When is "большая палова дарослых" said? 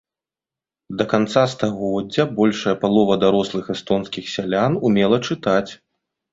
2.41-3.65